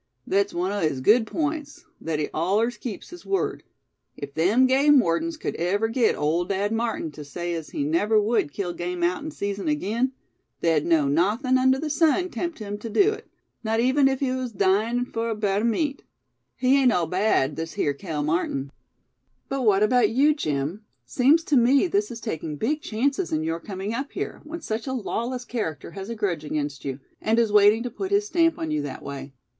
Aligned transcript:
"Thet's 0.27 0.51
one 0.51 0.71
o' 0.71 0.79
his 0.79 0.99
good 0.99 1.27
points, 1.27 1.85
thet 2.03 2.17
he 2.17 2.27
allers 2.33 2.75
keeps 2.75 3.11
his 3.11 3.23
word. 3.23 3.61
If 4.17 4.33
them 4.33 4.65
game 4.65 4.99
wardens 4.99 5.37
cud 5.37 5.53
ever 5.59 5.89
git 5.89 6.15
Ole 6.15 6.43
Dad 6.45 6.71
Martin 6.71 7.11
tuh 7.11 7.23
say 7.23 7.53
as 7.53 7.69
he 7.69 7.83
never 7.83 8.19
wud 8.19 8.51
kill 8.51 8.73
game 8.73 9.03
outen 9.03 9.29
season 9.29 9.67
agin, 9.69 10.13
they'd 10.59 10.87
know 10.87 11.07
nawthin' 11.07 11.59
under 11.59 11.77
the 11.77 11.91
sun'd 11.91 12.33
tempt 12.33 12.57
him 12.57 12.79
tuh 12.79 12.89
do 12.89 13.11
hit, 13.11 13.27
not 13.63 13.79
even 13.79 14.07
if 14.07 14.21
he 14.21 14.31
was 14.31 14.51
a 14.55 14.57
dyin' 14.57 15.05
fuh 15.05 15.25
a 15.29 15.35
bite 15.35 15.61
o' 15.61 15.65
meat. 15.65 16.01
He 16.55 16.81
ain't 16.81 16.91
all 16.91 17.05
bad, 17.05 17.55
this 17.55 17.73
here 17.73 17.93
Cale 17.93 18.23
Martin." 18.23 18.71
"But 19.49 19.67
what 19.67 19.83
about 19.83 20.09
you, 20.09 20.33
Jim; 20.33 20.83
seems 21.05 21.43
to 21.43 21.55
me 21.55 21.85
this 21.85 22.09
is 22.09 22.19
taking 22.21 22.55
big 22.55 22.81
chances 22.81 23.31
in 23.31 23.43
your 23.43 23.59
coming 23.59 23.93
up 23.93 24.13
here, 24.13 24.41
when 24.45 24.61
such 24.61 24.87
a 24.87 24.93
lawless 24.93 25.45
character 25.45 25.91
has 25.91 26.09
a 26.09 26.15
grudge 26.15 26.43
against 26.43 26.83
you, 26.85 26.99
and 27.21 27.37
is 27.37 27.51
waiting 27.53 27.83
to 27.83 27.91
put 27.91 28.09
his 28.09 28.25
stamp 28.25 28.57
on 28.57 28.71
you 28.71 28.81
that 28.81 29.03
way. 29.03 29.33